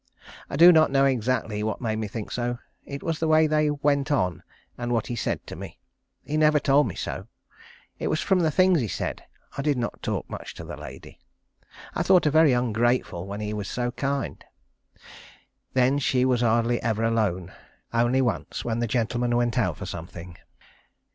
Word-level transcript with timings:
I 0.49 0.55
do 0.55 0.71
not 0.71 0.89
know 0.89 1.05
exactly 1.05 1.61
what 1.61 1.79
made 1.79 1.97
me 1.97 2.07
think 2.07 2.31
so. 2.31 2.57
It 2.87 3.03
was 3.03 3.19
the 3.19 3.27
way 3.27 3.45
they 3.45 3.69
went 3.69 4.11
on, 4.11 4.41
and 4.75 4.91
what 4.91 5.05
he 5.05 5.15
said 5.15 5.45
to 5.45 5.55
me. 5.55 5.77
He 6.25 6.37
never 6.37 6.59
told 6.59 6.87
me 6.87 6.95
so. 6.95 7.27
It 7.99 8.07
was 8.07 8.19
from 8.19 8.39
things 8.49 8.79
he 8.81 8.87
said. 8.87 9.23
I 9.59 9.61
did 9.61 9.77
not 9.77 10.01
talk 10.01 10.27
much 10.27 10.55
to 10.55 10.63
the 10.63 10.75
lady. 10.75 11.19
I 11.93 12.01
thought 12.01 12.25
her 12.25 12.31
very 12.31 12.51
ungrateful 12.51 13.27
when 13.27 13.41
he 13.41 13.53
was 13.53 13.67
so 13.67 13.91
kind. 13.91 14.43
Then 15.73 15.99
she 15.99 16.25
was 16.25 16.41
hardly 16.41 16.81
ever 16.81 17.03
alone. 17.03 17.53
Only 17.93 18.23
once 18.23 18.65
when 18.65 18.79
the 18.79 18.87
gentleman 18.87 19.35
went 19.37 19.55
out 19.59 19.77
for 19.77 19.85
something. 19.85 20.35